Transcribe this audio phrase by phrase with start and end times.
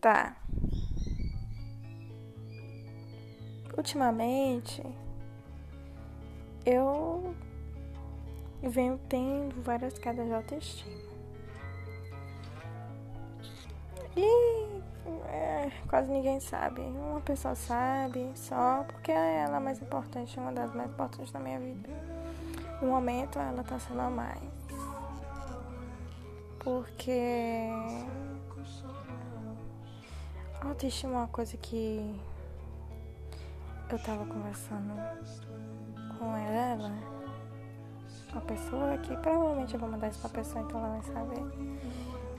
[0.00, 0.34] Tá.
[3.76, 4.82] Ultimamente,
[6.64, 7.34] eu
[8.62, 11.00] venho tendo várias quedas de autoestima.
[14.16, 14.80] E
[15.28, 16.80] é, quase ninguém sabe.
[16.80, 21.60] Uma pessoa sabe só porque ela é mais importante, uma das mais importantes da minha
[21.60, 21.90] vida.
[22.80, 24.40] No momento, ela tá sendo a mais.
[26.58, 27.68] Porque
[30.60, 32.20] autoestima é uma coisa que
[33.90, 34.94] eu tava conversando
[36.18, 36.92] com ela,
[38.32, 41.42] uma pessoa que provavelmente eu vou mandar isso pra pessoa, então ela vai saber.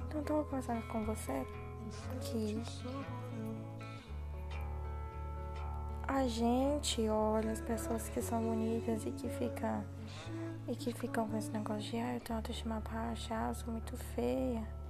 [0.07, 1.45] Então eu tava conversando com você
[2.21, 2.61] que
[6.07, 9.83] a gente olha as pessoas que são bonitas e que ficam
[10.67, 13.71] e que ficam com esse negócio de ah, eu tenho autoestima baixa, ah, eu sou
[13.71, 14.80] muito feia.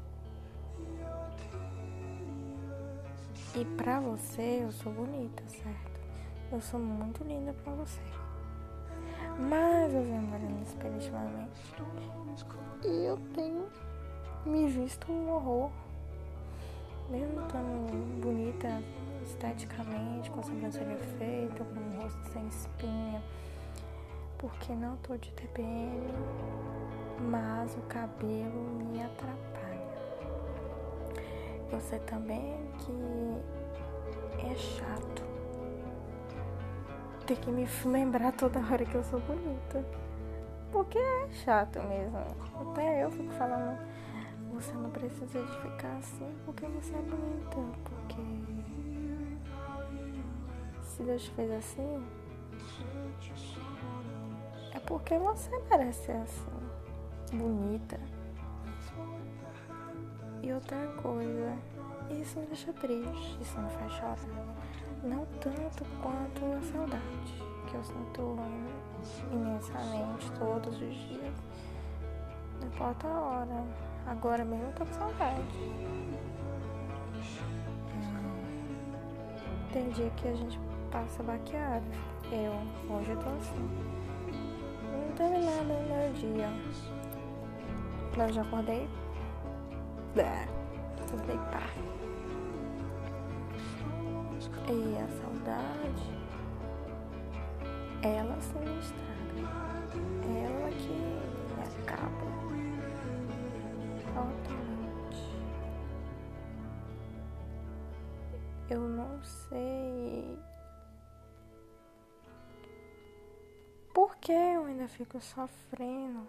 [3.53, 5.91] E pra você eu sou bonita, certo?
[6.51, 8.01] Eu sou muito linda pra você.
[9.37, 10.61] Mas eu venho olhando no.
[12.83, 13.67] E eu tenho
[14.45, 15.71] me visto um horror.
[17.09, 18.81] Mesmo estando bonita
[19.23, 23.21] esteticamente, com a sobrancelha feita, com o rosto sem espinha.
[24.37, 26.07] Porque não tô de TPM,
[27.29, 29.60] mas o cabelo me atrapalha.
[31.79, 35.31] Sei também que é chato
[37.25, 39.85] ter que me lembrar toda hora que eu sou bonita.
[40.71, 42.17] Porque é chato mesmo.
[42.17, 43.77] Até eu fico falando,
[44.53, 47.57] você não precisa de ficar assim porque você é bonita.
[47.83, 48.21] Porque
[50.83, 52.05] se Deus fez assim,
[54.73, 57.99] é porque você merece ser assim, bonita.
[60.43, 61.55] E outra coisa,
[62.09, 64.17] isso me deixa triste, isso me faz chorar.
[65.03, 68.37] Não tanto quanto a saudade, que eu sinto
[69.31, 71.35] imensamente todos os dias.
[72.59, 73.65] Não importa a hora.
[74.07, 75.41] Agora mesmo eu tô com saudade.
[79.69, 79.73] É...
[79.73, 80.59] Tem dia que a gente
[80.91, 81.85] passa baqueado.
[82.31, 82.53] Eu,
[82.95, 83.69] hoje eu tô assim.
[84.91, 86.49] Não teve nada no meu dia.
[88.17, 88.89] Eu já acordei.
[90.13, 91.71] Tô deitar.
[94.67, 96.09] E a saudade,
[98.03, 99.11] ela se me estraga.
[100.27, 102.11] Ela que acaba
[104.13, 105.23] totalmente.
[108.69, 110.37] Eu não sei
[113.93, 116.27] por que eu ainda fico sofrendo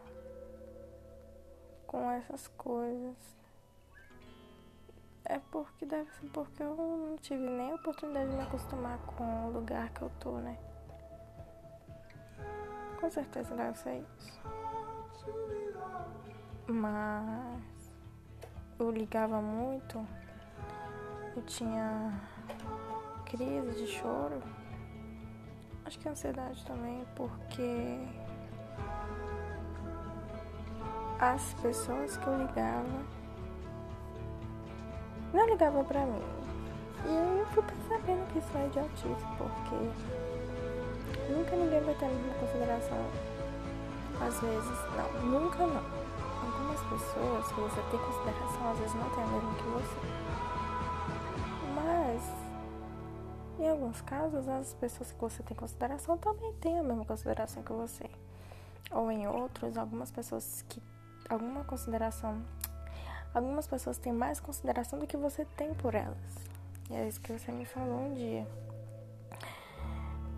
[1.86, 3.41] com essas coisas.
[5.24, 9.46] É porque deve ser porque eu não tive nem a oportunidade de me acostumar com
[9.46, 10.58] o lugar que eu tô, né?
[13.00, 14.40] Com certeza deve ser isso.
[16.66, 17.92] Mas
[18.78, 20.06] eu ligava muito,
[21.36, 22.12] eu tinha
[23.24, 24.42] crise de choro.
[25.84, 27.98] Acho que ansiedade também, porque
[31.18, 33.21] as pessoas que eu ligava
[35.32, 36.22] não ligava pra mim.
[37.04, 39.74] E eu fui percebendo que isso é idiotice, porque
[41.32, 42.98] nunca ninguém vai ter a mesma consideração.
[44.20, 45.82] Às vezes, não, nunca não.
[46.42, 49.96] Algumas pessoas que você tem consideração, às vezes não tem a mesma que você.
[51.74, 52.22] Mas,
[53.58, 57.72] em alguns casos, as pessoas que você tem consideração também têm a mesma consideração que
[57.72, 58.08] você.
[58.92, 60.80] Ou em outros, algumas pessoas que
[61.28, 62.42] alguma consideração
[63.34, 66.16] Algumas pessoas têm mais consideração do que você tem por elas.
[66.90, 68.46] E é isso que você me falou um dia.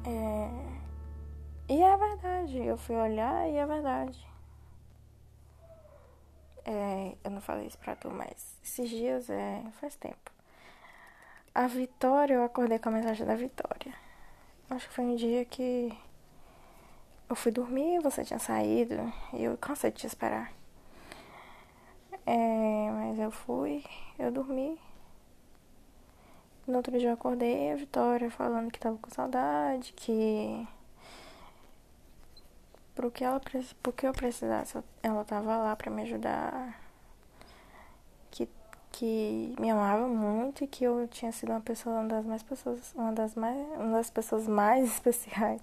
[0.06, 1.72] É...
[1.72, 2.58] E é verdade.
[2.58, 4.26] Eu fui olhar e é verdade.
[6.64, 7.16] É...
[7.24, 9.64] Eu não falei isso pra tu, mas esses dias é...
[9.80, 10.30] faz tempo.
[11.54, 13.94] A Vitória, eu acordei com a mensagem da Vitória.
[14.70, 15.96] Acho que foi um dia que
[17.28, 20.52] eu fui dormir, você tinha saído e eu cansei de te esperar.
[22.26, 23.84] É, mas eu fui,
[24.18, 24.78] eu dormi.
[26.66, 30.66] No outro dia eu acordei a Vitória falando que tava com saudade, que
[32.94, 33.40] porque ela
[33.82, 36.80] porque eu precisasse, ela tava lá para me ajudar.
[38.30, 38.48] Que
[38.92, 42.94] que me amava muito e que eu tinha sido uma pessoa uma das mais pessoas,
[42.94, 45.60] uma das mais uma das pessoas mais especiais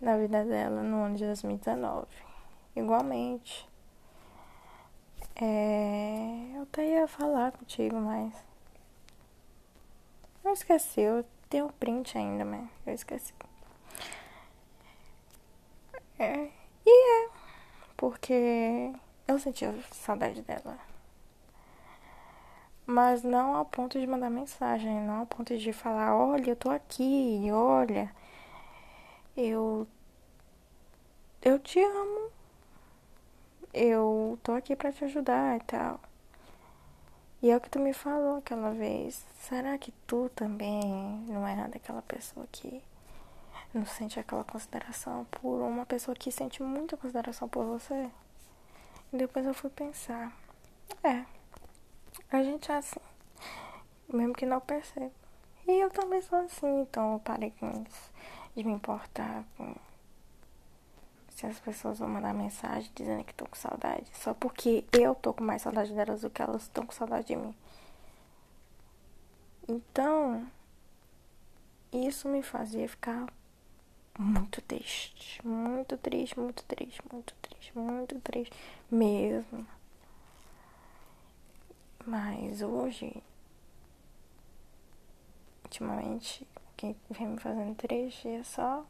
[0.00, 2.06] na vida dela no ano de 2019.
[2.74, 3.68] Igualmente.
[5.40, 8.32] É, eu até ia falar contigo, mas
[10.56, 13.32] esqueci, eu tenho print ainda, mas eu esqueci.
[16.18, 16.48] É,
[16.84, 17.30] e é,
[17.96, 18.92] porque
[19.28, 20.78] eu senti saudade dela.
[22.86, 26.70] Mas não ao ponto de mandar mensagem, não ao ponto de falar, olha, eu tô
[26.70, 28.10] aqui, olha,
[29.36, 29.86] eu
[31.42, 32.30] eu te amo.
[33.78, 36.00] Eu tô aqui para te ajudar e tal.
[37.42, 39.22] E é o que tu me falou aquela vez.
[39.38, 40.82] Será que tu também
[41.28, 42.82] não é daquela pessoa que
[43.74, 48.10] não sente aquela consideração por uma pessoa que sente muita consideração por você?
[49.12, 50.34] E depois eu fui pensar.
[51.04, 51.26] É,
[52.32, 53.00] a gente é assim.
[54.08, 55.12] Mesmo que não perceba.
[55.68, 58.10] E eu também sou assim, então eu parei com isso.
[58.56, 59.74] De me importar com
[61.36, 65.34] se as pessoas vão mandar mensagem dizendo que estão com saudade, só porque eu tô
[65.34, 67.54] com mais saudade delas do que elas estão com saudade de mim.
[69.68, 70.50] Então,
[71.92, 73.26] isso me fazia ficar
[74.18, 78.56] muito triste, muito triste, muito triste, muito triste, muito triste
[78.90, 79.66] mesmo.
[82.06, 83.22] Mas hoje,
[85.64, 88.86] ultimamente, o que vem me fazendo triste é só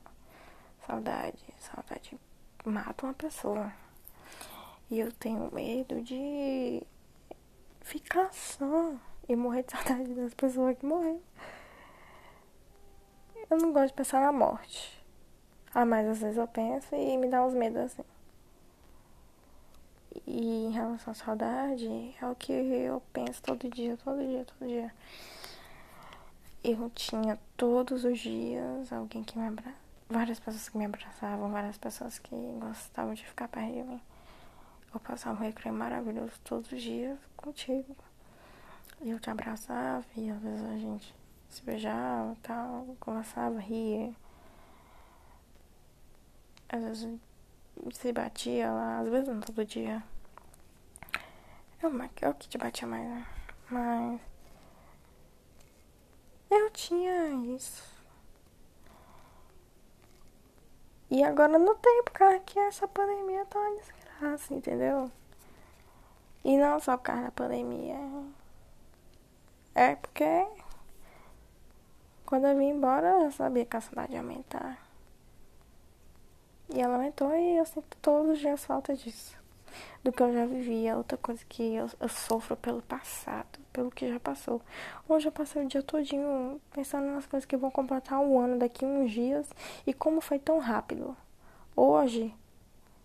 [0.86, 2.16] saudade, saudade
[2.68, 3.72] mata uma pessoa.
[4.90, 6.82] E eu tenho medo de
[7.80, 8.94] ficar só
[9.28, 11.20] e morrer de saudade das pessoas que morreram.
[13.50, 15.04] Eu não gosto de pensar na morte.
[15.74, 18.04] Ah, mas às vezes eu penso e me dá uns medos assim.
[20.26, 24.68] E em relação à saudade, é o que eu penso todo dia, todo dia, todo
[24.68, 24.92] dia.
[26.64, 31.78] Eu tinha todos os dias alguém que me abraça várias pessoas que me abraçavam, várias
[31.78, 34.00] pessoas que gostavam de ficar perto de mim.
[34.92, 37.96] Eu passava um recreio maravilhoso todos os dias contigo.
[39.00, 41.14] E eu te abraçava e às vezes a gente
[41.50, 44.14] se beijava tal, conversava, ria.
[46.68, 47.20] Às vezes
[47.92, 50.02] se batia lá, às vezes não todo dia.
[51.82, 51.92] Eu,
[52.22, 53.26] eu que te batia mais, né?
[53.70, 54.20] Mas
[56.50, 57.95] eu tinha isso.
[61.16, 65.10] E agora não tem, por causa que essa pandemia tá uma desgraça, entendeu?
[66.44, 67.96] E não só por causa da pandemia.
[69.74, 70.46] É porque
[72.26, 74.78] quando eu vim embora eu sabia que a cidade ia aumentar.
[76.68, 79.38] E ela aumentou e eu sinto todos os dias falta disso.
[80.02, 80.92] Do que eu já vivia.
[80.92, 84.60] É outra coisa que eu, eu sofro pelo passado, pelo que já passou.
[85.08, 88.84] Hoje eu passei o dia todinho pensando nas coisas que vão completar um ano daqui
[88.84, 89.48] uns dias
[89.86, 91.16] e como foi tão rápido.
[91.74, 92.34] Hoje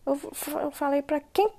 [0.06, 0.20] eu,
[0.62, 1.50] eu falei para quem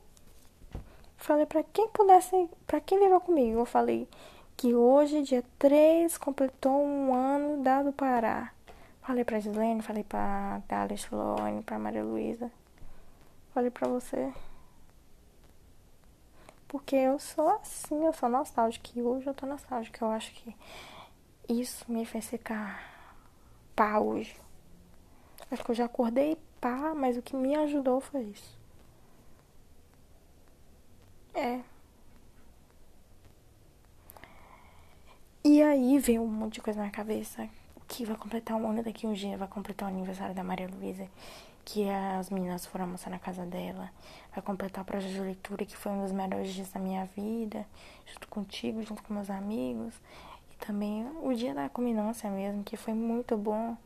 [1.16, 4.08] falei para quem pudesse, para quem viveu comigo, eu falei
[4.56, 8.52] que hoje, dia 3, completou um ano dado Pará.
[9.00, 12.50] Falei pra Gislene, falei pra Dalis Lone, pra Maria Luísa.
[13.52, 14.32] Falei pra você.
[16.72, 18.90] Porque eu sou assim, eu sou nostálgica.
[18.96, 20.02] E hoje eu tô nostálgica.
[20.02, 20.56] Eu acho que
[21.46, 22.82] isso me fez ficar
[23.76, 24.34] pá hoje.
[25.50, 28.58] Acho que eu já acordei pá, mas o que me ajudou foi isso.
[31.34, 31.60] É.
[35.44, 37.46] E aí veio um monte de coisa na cabeça.
[37.86, 41.06] Que vai completar um ano daqui um dia, vai completar o aniversário da Maria Luísa
[41.64, 43.90] que as meninas foram almoçar na casa dela.
[44.32, 47.66] Vai completar o projeto de leitura, que foi um dos melhores dias da minha vida,
[48.06, 49.94] junto contigo, junto com meus amigos.
[50.52, 53.76] E também o dia da culminância mesmo, que foi muito bom.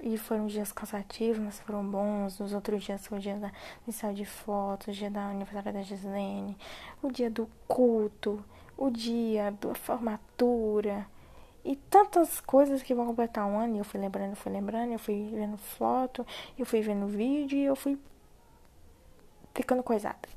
[0.00, 2.38] E foram dias cansativos, mas foram bons.
[2.38, 3.50] Os outros dias foi o dia da
[3.86, 6.56] inicial de fotos, o dia da aniversário da Gislene,
[7.02, 8.44] o dia do culto,
[8.76, 11.06] o dia da formatura
[11.66, 13.76] e tantas coisas que vão completar um ano.
[13.76, 16.24] E eu fui lembrando, fui lembrando, eu fui vendo foto,
[16.56, 17.98] eu fui vendo vídeo eu fui
[19.54, 20.28] ficando coisada.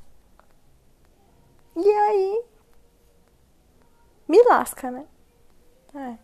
[1.75, 2.43] E aí.
[4.27, 5.05] Me lasca, né?
[5.93, 6.17] É.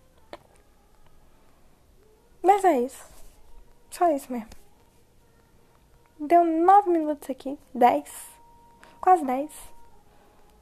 [2.42, 3.04] Mas é isso.
[3.90, 4.50] Só isso mesmo.
[6.20, 7.58] Deu nove minutos aqui.
[7.74, 8.12] Dez.
[9.02, 9.52] Quase dez.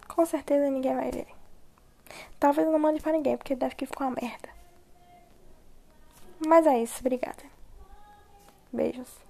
[0.08, 1.33] Com certeza ninguém vai ver.
[2.40, 4.50] Talvez eu não mande pra ninguém, porque deve que ficou uma merda.
[6.46, 7.44] Mas é isso, obrigada.
[8.72, 9.23] Beijos.